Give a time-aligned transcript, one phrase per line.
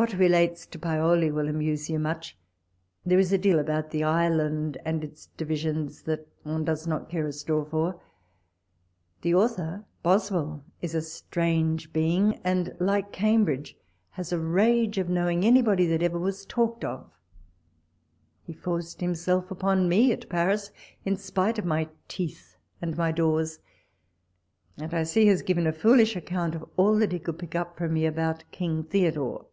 [0.00, 2.34] What relates to Paoli will amuse you much.
[3.04, 7.26] There is a deal about the island and its divisions that one does not care
[7.26, 8.00] a straw for.
[9.20, 13.76] The author, Boswell, is a strange being, and, like Cam bridge,
[14.12, 17.12] has a rage of knowing anybody that ever was talked of.
[18.42, 20.70] He fox'ced himself upon me at Paris
[21.04, 23.58] in spite of my teeth and my doors,
[24.78, 27.92] and I see has given a foolish account of all he could pick up from
[27.92, 29.44] me about King Theodore.